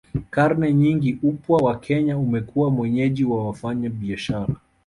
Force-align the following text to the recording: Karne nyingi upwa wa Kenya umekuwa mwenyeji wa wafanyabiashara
Karne 0.29 0.73
nyingi 0.73 1.19
upwa 1.23 1.57
wa 1.59 1.79
Kenya 1.79 2.17
umekuwa 2.17 2.69
mwenyeji 2.71 3.25
wa 3.25 3.45
wafanyabiashara 3.47 4.55